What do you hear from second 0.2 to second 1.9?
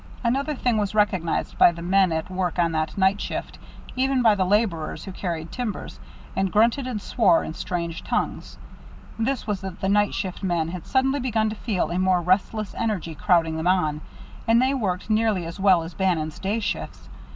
Another thing was recognized by the